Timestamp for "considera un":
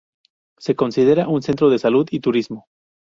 0.75-1.43